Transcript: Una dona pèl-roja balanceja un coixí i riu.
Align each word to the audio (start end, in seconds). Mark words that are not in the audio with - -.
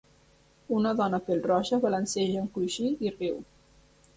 Una 0.77 0.93
dona 1.01 1.19
pèl-roja 1.27 1.79
balanceja 1.83 2.41
un 2.47 2.51
coixí 2.57 2.91
i 3.09 3.13
riu. 3.19 3.37